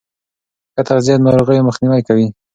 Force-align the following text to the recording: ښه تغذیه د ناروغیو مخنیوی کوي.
ښه 0.73 0.81
تغذیه 0.87 1.15
د 1.17 1.21
ناروغیو 1.27 1.67
مخنیوی 1.69 2.01
کوي. 2.07 2.27